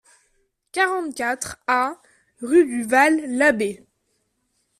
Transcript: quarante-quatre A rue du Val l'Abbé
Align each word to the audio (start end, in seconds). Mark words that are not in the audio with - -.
quarante-quatre 0.71 1.57
A 1.67 1.95
rue 2.41 2.65
du 2.65 2.81
Val 2.81 3.37
l'Abbé 3.37 3.85